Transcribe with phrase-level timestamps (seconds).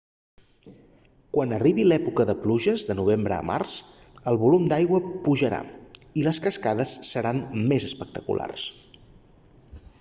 [1.35, 3.75] quan arribi l'època de pluges de novembre a març
[4.31, 5.59] el volum d'aigua pujarà
[6.23, 7.43] i les cascades seran
[7.73, 8.69] més espectaculars